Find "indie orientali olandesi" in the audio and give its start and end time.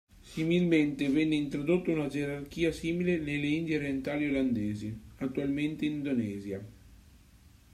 3.45-4.99